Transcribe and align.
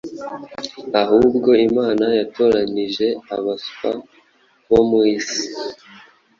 Ahubwo 1.01 1.49
Imana 1.67 2.05
yatoranije 2.19 3.07
abaswa 3.35 3.91
bo 4.69 4.81
mu 4.89 4.99
isi, 5.15 5.41